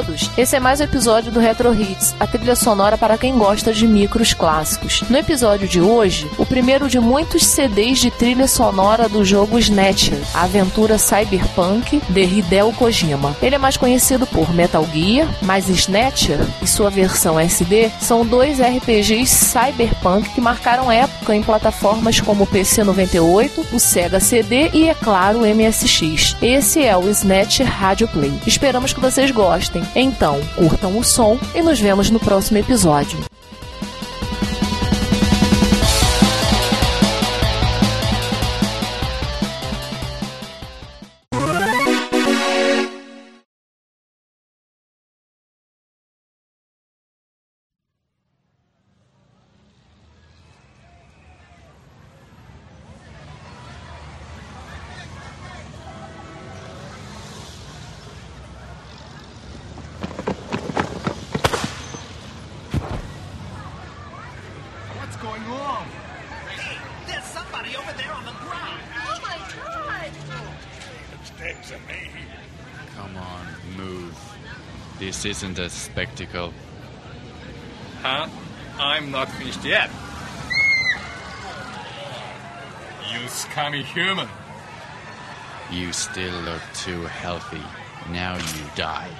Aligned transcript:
todos! 0.00 0.30
Esse 0.36 0.56
é 0.56 0.60
mais 0.60 0.80
um 0.80 0.84
episódio 0.84 1.30
do 1.30 1.40
Retro 1.40 1.74
Hits, 1.74 2.14
a 2.18 2.26
trilha 2.26 2.56
sonora 2.56 2.96
para 2.96 3.18
quem 3.18 3.36
gosta 3.36 3.72
de 3.72 3.86
micros 3.86 4.32
clássicos. 4.32 5.02
No 5.10 5.18
episódio 5.18 5.68
de 5.68 5.80
hoje, 5.80 6.30
o 6.38 6.46
primeiro 6.46 6.88
de 6.88 6.98
muitos 6.98 7.44
CDs 7.44 7.98
de 7.98 8.10
trilha 8.10 8.48
sonora 8.48 9.08
do 9.08 9.24
jogo 9.24 9.58
Snatcher, 9.58 10.18
a 10.32 10.44
aventura 10.44 10.96
cyberpunk 10.96 12.00
de 12.08 12.22
Hideo 12.22 12.72
Kojima. 12.72 13.36
Ele 13.42 13.56
é 13.56 13.58
mais 13.58 13.76
conhecido 13.76 14.26
por 14.26 14.52
Metal 14.54 14.86
Gear, 14.92 15.28
mas 15.42 15.68
Snatcher 15.68 16.38
e 16.62 16.66
sua 16.66 16.88
versão 16.88 17.38
SD 17.38 17.90
são 18.00 18.24
dois 18.24 18.58
RPGs 18.58 19.26
cyberpunk 19.26 20.30
que 20.30 20.40
marcaram 20.40 20.90
época 20.90 21.34
em 21.34 21.42
plataformas 21.42 22.20
como 22.20 22.44
o 22.44 22.46
PC 22.46 22.84
98, 22.84 23.66
o 23.72 23.78
Sega 23.78 24.20
CD 24.20 24.70
e, 24.72 24.88
é 24.88 24.94
claro, 24.94 25.40
o 25.40 25.46
MSX. 25.46 26.36
Esse 26.40 26.82
é 26.82 26.96
o 26.96 27.08
Snatcher 27.10 27.66
Radio 27.66 28.08
Play. 28.08 28.32
Esperamos 28.46 28.92
que 28.92 29.00
vocês 29.00 29.30
gostem. 29.30 29.82
Então, 29.94 30.40
curtam 30.56 30.96
o 30.98 31.02
som 31.04 31.38
e 31.54 31.62
nos 31.62 31.80
vemos 31.80 32.10
no 32.10 32.20
próximo 32.20 32.58
episódio. 32.58 33.18
Isn't 75.30 75.60
a 75.60 75.70
spectacle. 75.70 76.52
Huh? 78.02 78.26
I'm 78.80 79.12
not 79.12 79.30
finished 79.30 79.64
yet. 79.64 79.88
You 83.12 83.28
scummy 83.28 83.84
human. 83.84 84.28
You 85.70 85.92
still 85.92 86.36
look 86.40 86.62
too 86.74 87.02
healthy. 87.02 87.62
Now 88.10 88.34
you 88.34 88.64
die. 88.74 89.10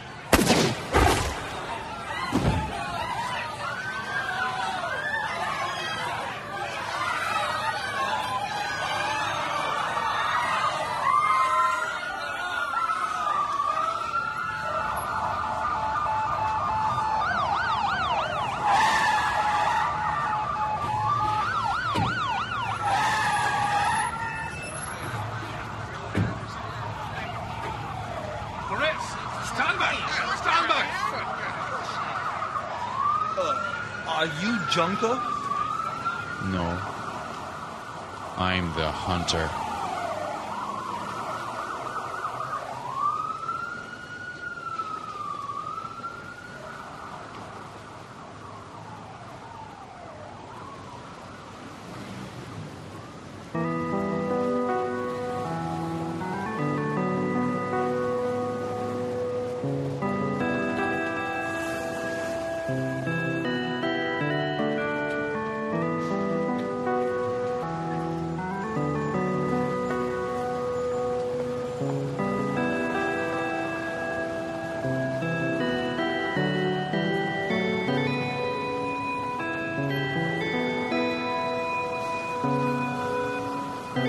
Junker? 35.01 35.19
No. 36.45 36.77
I'm 38.37 38.71
the 38.75 38.91
hunter. 38.91 39.60
How's 83.93 84.03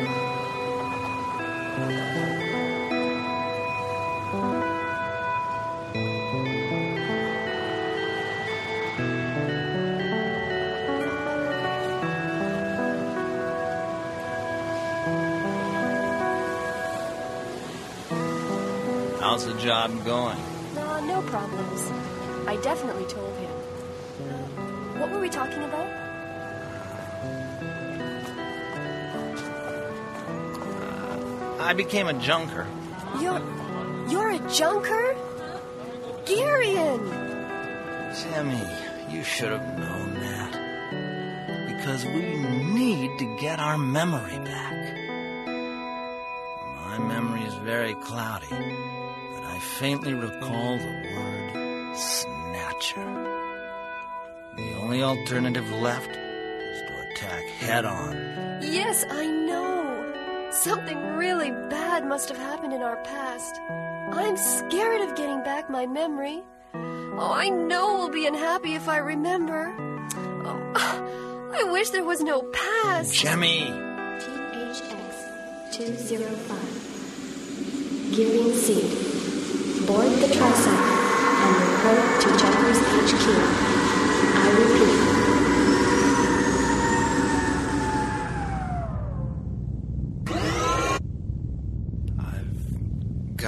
the 19.47 19.55
job 19.57 20.05
going? 20.05 20.37
Uh, 20.77 20.99
no 21.01 21.23
problems. 21.23 21.91
I 22.47 22.55
definitely 22.61 23.05
told 23.05 23.35
him. 23.37 23.49
What 24.99 25.09
were 25.09 25.19
we 25.19 25.29
talking 25.29 25.63
about? 25.63 25.91
I 31.71 31.73
became 31.73 32.09
a 32.09 32.13
junker. 32.19 32.67
You're. 33.21 33.41
You're 34.09 34.31
a 34.31 34.39
junker? 34.49 35.15
Gillian! 36.25 36.99
Sammy, 38.13 38.61
you 39.09 39.23
should 39.23 39.53
have 39.53 39.79
known 39.79 40.15
that. 40.15 40.51
Because 41.69 42.03
we 42.03 42.35
need 42.73 43.17
to 43.19 43.37
get 43.39 43.61
our 43.61 43.77
memory 43.77 44.37
back. 44.39 44.97
My 46.87 46.97
memory 46.99 47.43
is 47.43 47.53
very 47.63 47.95
cloudy, 48.03 48.47
but 48.49 49.43
I 49.45 49.57
faintly 49.79 50.13
recall 50.13 50.77
the 50.77 50.93
word 51.15 51.95
snatcher. 51.95 53.11
The 54.57 54.73
only 54.81 55.03
alternative 55.03 55.71
left 55.71 56.09
is 56.09 56.81
to 56.81 57.11
attack 57.11 57.45
head 57.45 57.85
on. 57.85 58.59
Yes, 58.61 59.05
I 59.09 59.25
know. 59.25 59.71
Something 60.51 61.01
really 61.15 61.51
must 62.11 62.27
have 62.27 62.38
happened 62.38 62.73
in 62.73 62.81
our 62.81 62.97
past. 63.05 63.61
I'm 64.11 64.35
scared 64.35 64.99
of 64.99 65.16
getting 65.16 65.41
back 65.43 65.69
my 65.69 65.85
memory. 65.85 66.43
Oh, 66.73 67.31
I 67.31 67.47
know 67.47 67.99
we'll 67.99 68.09
be 68.09 68.28
unhappy 68.28 68.73
if 68.73 68.90
I 68.90 68.97
remember. 68.97 69.73
Oh, 70.43 70.59
I 71.55 71.63
wish 71.72 71.91
there 71.91 72.03
was 72.03 72.19
no 72.19 72.41
past. 72.52 73.13
Jamie! 73.13 73.61
THX 74.19 75.72
205. 75.72 78.11
Gillian 78.13 78.58
Seed. 78.58 79.87
Board 79.87 80.11
the 80.11 80.28
tricycle 80.35 80.84
and 81.47 81.55
report 81.63 82.03
to 82.23 82.28
Checkers 82.37 82.79
HQ. 82.91 83.80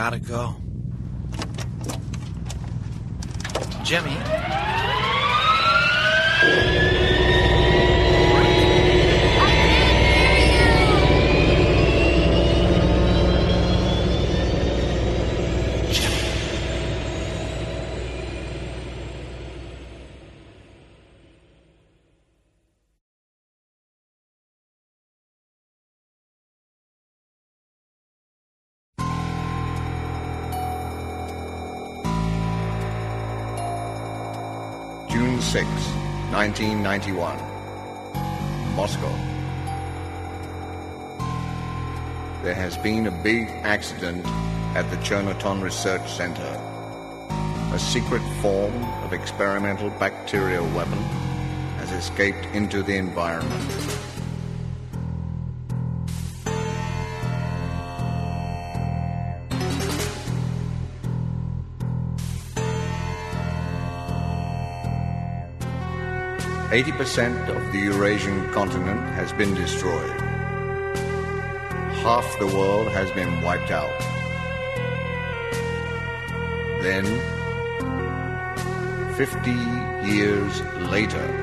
Gotta 0.03 0.19
go. 0.19 0.53
Jimmy? 3.85 4.17
1991. 36.43 37.37
Moscow. 38.75 39.07
There 42.43 42.53
has 42.53 42.77
been 42.79 43.07
a 43.07 43.11
big 43.11 43.47
accident 43.63 44.25
at 44.75 44.83
the 44.91 44.97
Chernoton 44.97 45.61
Research 45.61 46.05
Center. 46.11 46.59
A 47.71 47.79
secret 47.79 48.21
form 48.41 48.73
of 49.05 49.13
experimental 49.13 49.89
bacterial 49.91 50.67
weapon 50.75 51.01
has 51.79 51.93
escaped 51.93 52.45
into 52.47 52.83
the 52.83 52.97
environment. 52.97 54.02
Eighty 66.73 66.91
percent 66.91 67.49
of 67.51 67.71
the 67.71 67.77
Eurasian 67.77 68.49
continent 68.49 68.99
has 69.13 69.31
been 69.31 69.53
destroyed. 69.53 70.19
Half 72.01 72.39
the 72.39 72.47
world 72.47 72.87
has 72.91 73.11
been 73.11 73.41
wiped 73.41 73.69
out. 73.69 73.93
Then, 76.81 77.05
fifty 79.13 79.53
years 80.11 80.61
later, 80.89 81.42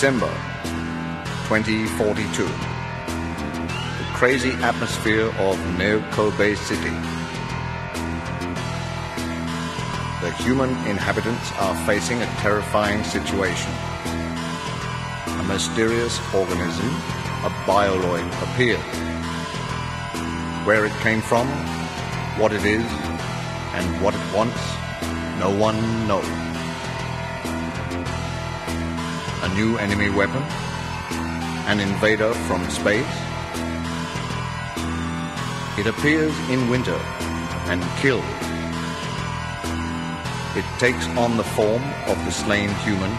December 0.00 0.32
2042. 1.44 2.44
The 2.46 4.08
crazy 4.14 4.52
atmosphere 4.62 5.30
of 5.36 5.58
Neo 5.76 6.00
Kobe 6.10 6.54
City. 6.54 6.96
The 10.22 10.32
human 10.38 10.70
inhabitants 10.88 11.52
are 11.58 11.76
facing 11.84 12.22
a 12.22 12.26
terrifying 12.40 13.04
situation. 13.04 13.70
A 15.26 15.44
mysterious 15.46 16.18
organism, 16.34 16.88
a 17.44 17.50
bioloid, 17.66 18.24
appeared. 18.42 18.80
Where 20.64 20.86
it 20.86 20.92
came 21.02 21.20
from, 21.20 21.46
what 22.40 22.54
it 22.54 22.64
is, 22.64 22.90
and 23.74 24.02
what 24.02 24.14
it 24.14 24.34
wants, 24.34 24.62
no 25.38 25.54
one 25.54 26.08
knows. 26.08 26.49
New 29.60 29.76
enemy 29.76 30.08
weapon? 30.08 30.42
An 31.70 31.80
invader 31.80 32.32
from 32.46 32.62
space? 32.70 33.14
It 35.80 35.86
appears 35.86 36.34
in 36.48 36.70
winter 36.70 37.00
and 37.70 37.82
kills. 38.00 38.24
It 40.60 40.66
takes 40.78 41.06
on 41.24 41.36
the 41.36 41.48
form 41.56 41.84
of 42.06 42.16
the 42.24 42.30
slain 42.30 42.70
human 42.86 43.12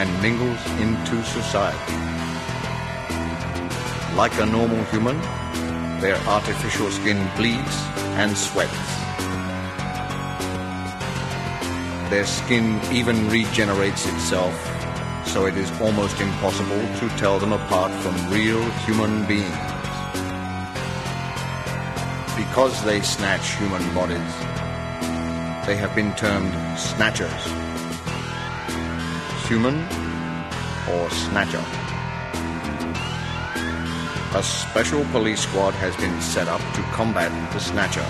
and 0.00 0.08
mingles 0.22 0.62
into 0.84 1.22
society. 1.24 1.92
Like 4.22 4.34
a 4.38 4.46
normal 4.46 4.82
human, 4.84 5.20
their 6.00 6.16
artificial 6.36 6.90
skin 6.90 7.20
bleeds 7.36 7.76
and 8.22 8.34
sweats. 8.34 8.88
Their 12.08 12.24
skin 12.24 12.80
even 12.90 13.28
regenerates 13.28 14.06
itself 14.06 14.56
so 15.36 15.44
it 15.44 15.56
is 15.58 15.70
almost 15.82 16.18
impossible 16.18 16.80
to 16.98 17.10
tell 17.18 17.38
them 17.38 17.52
apart 17.52 17.92
from 18.00 18.14
real 18.30 18.62
human 18.86 19.26
beings. 19.26 19.54
Because 22.34 22.82
they 22.86 23.02
snatch 23.02 23.46
human 23.56 23.84
bodies, 23.94 24.32
they 25.66 25.76
have 25.76 25.94
been 25.94 26.14
termed 26.14 26.54
snatchers. 26.78 27.42
Human 29.46 29.76
or 30.88 31.10
snatcher. 31.10 31.64
A 34.38 34.42
special 34.42 35.04
police 35.12 35.42
squad 35.42 35.74
has 35.74 35.94
been 35.96 36.18
set 36.22 36.48
up 36.48 36.62
to 36.76 36.80
combat 36.96 37.30
the 37.52 37.60
snatcher. 37.60 38.08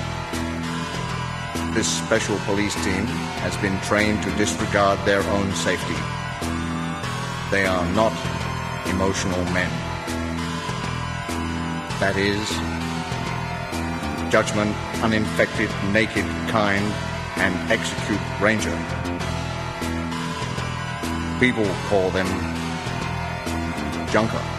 This 1.74 1.88
special 1.88 2.38
police 2.50 2.76
team 2.84 3.04
has 3.42 3.56
been 3.56 3.80
trained 3.80 4.22
to 4.22 4.30
disregard 4.36 5.04
their 5.04 5.24
own 5.24 5.52
safety. 5.56 6.15
They 7.50 7.64
are 7.64 7.86
not 7.94 8.12
emotional 8.88 9.44
men. 9.54 9.70
That 12.00 12.16
is, 12.16 12.44
judgment, 14.32 14.74
uninfected, 15.00 15.70
naked, 15.92 16.24
kind, 16.48 16.84
and 17.36 17.54
execute 17.70 18.20
ranger. 18.40 18.76
People 21.38 21.72
call 21.88 22.10
them 22.10 22.26
junker. 24.10 24.55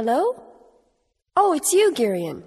Hello? 0.00 0.32
Oh, 1.36 1.52
it's 1.52 1.74
you, 1.74 1.92
Gillian. 1.92 2.42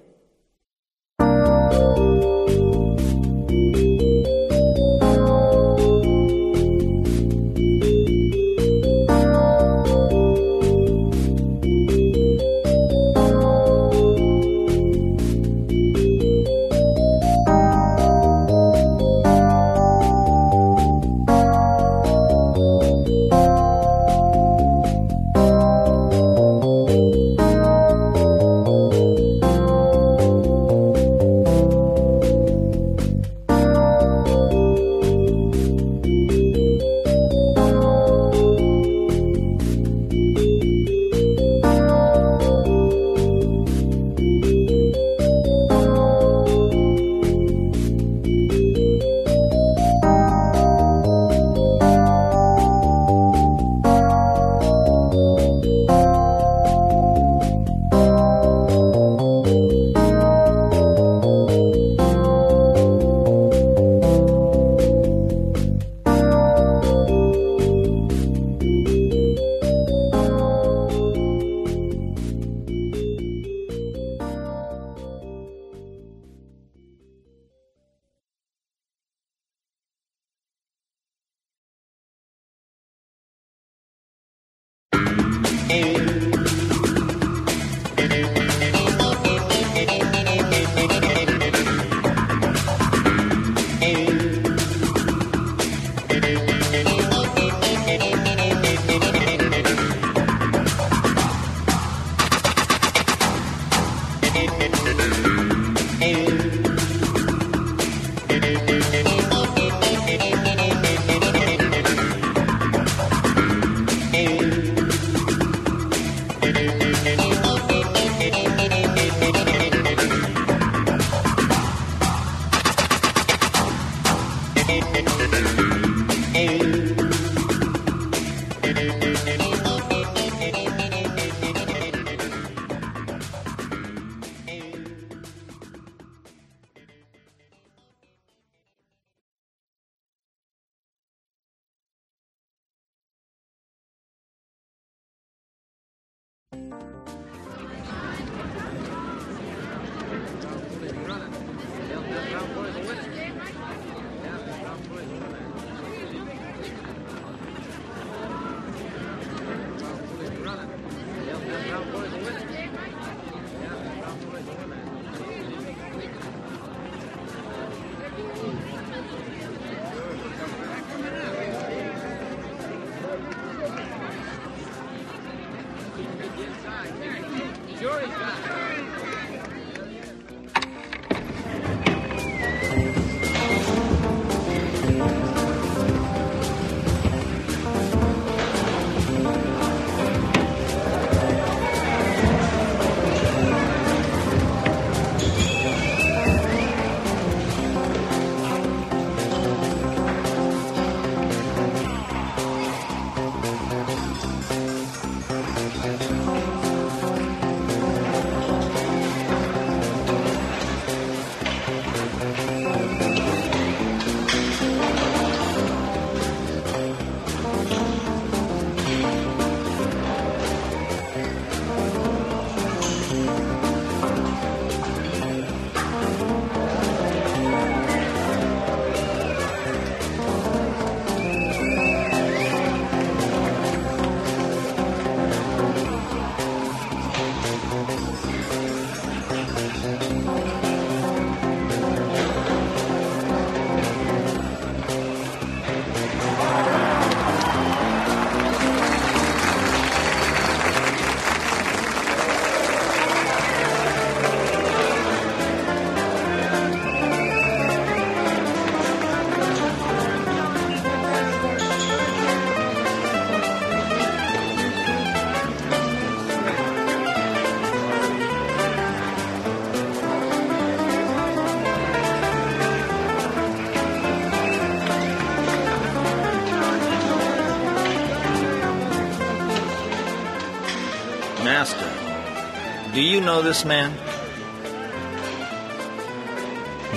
Do 282.94 283.02
you 283.02 283.20
know 283.22 283.42
this 283.42 283.66
man? 283.66 283.92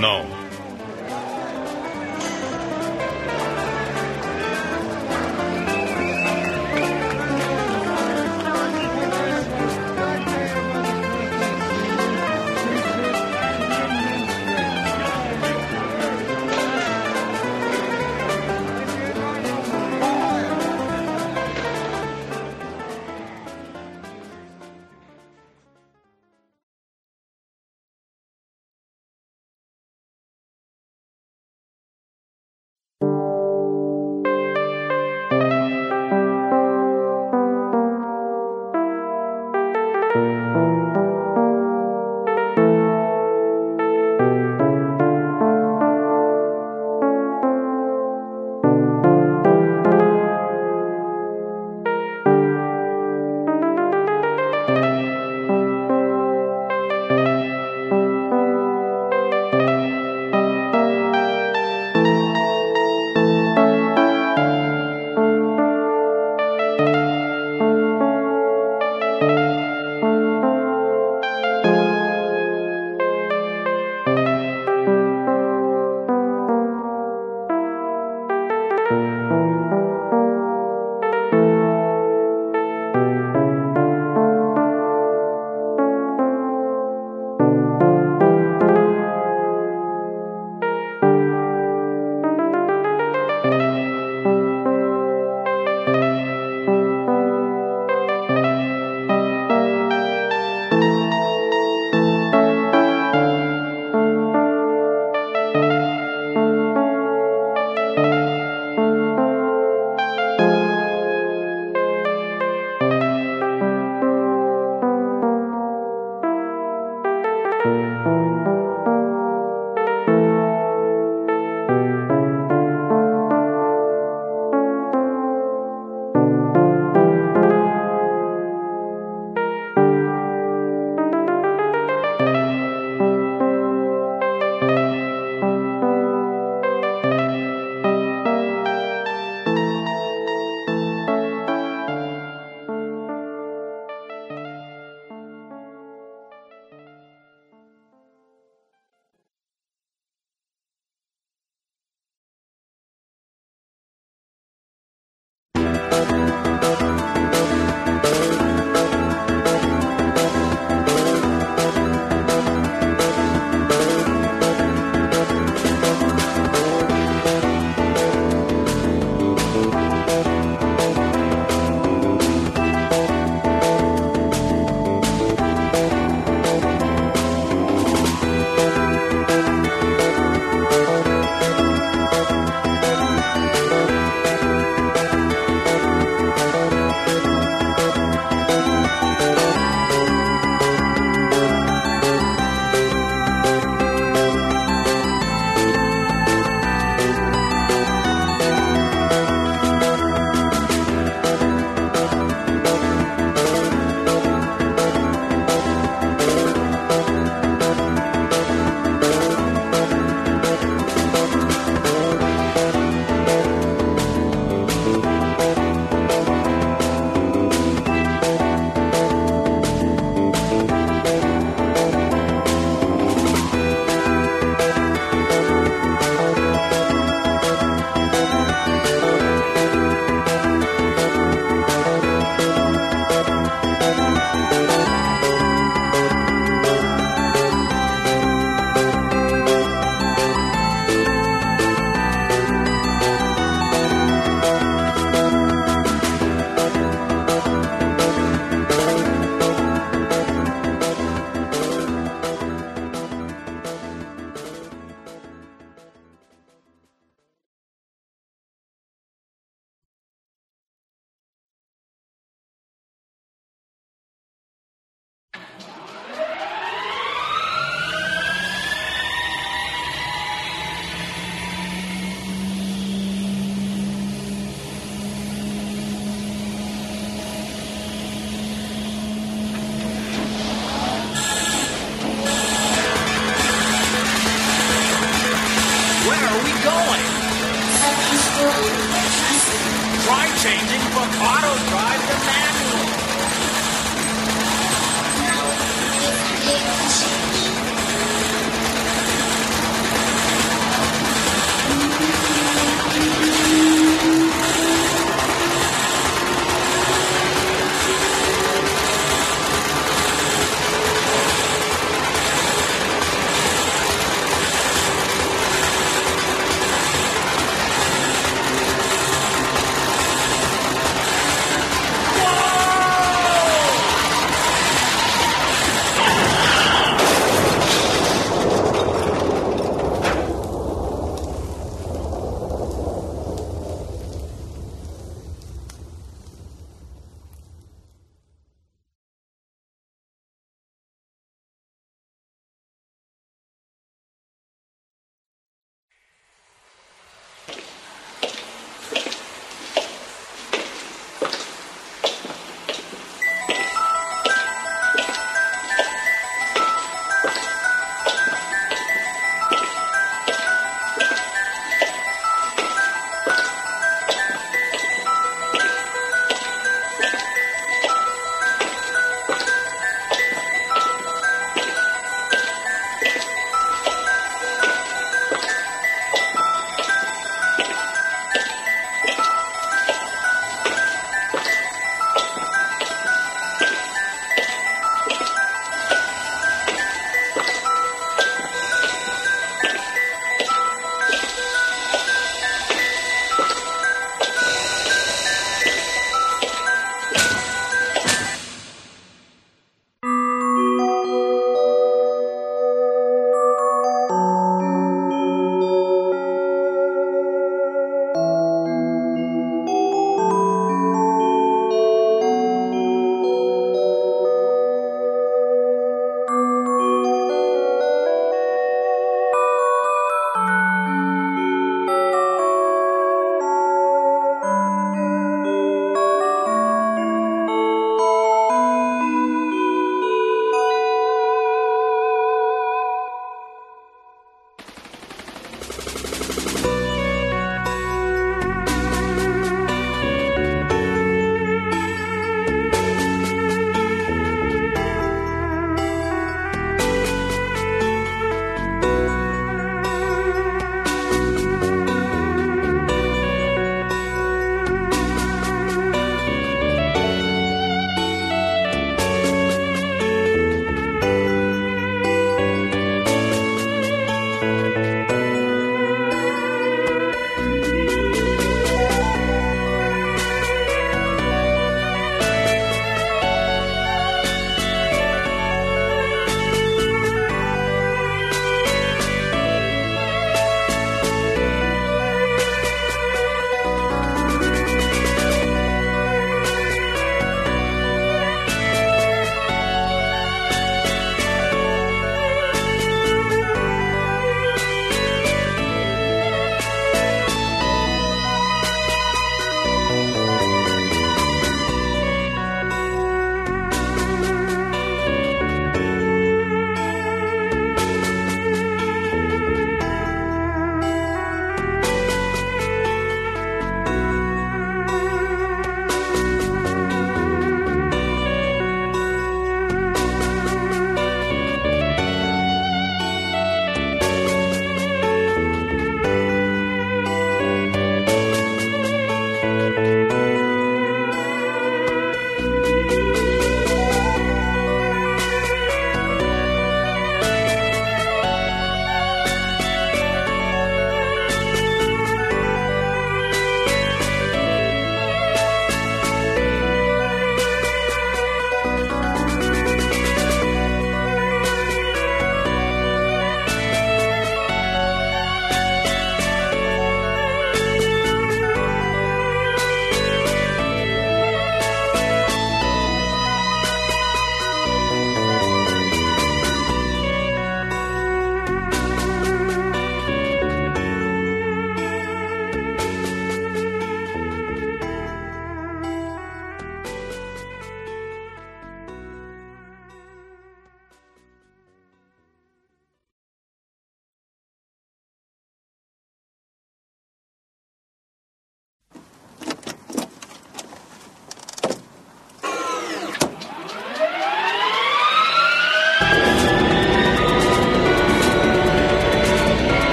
No. 0.00 0.41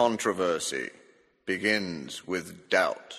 Controversy 0.00 0.88
begins 1.44 2.26
with 2.26 2.70
doubt. 2.70 3.18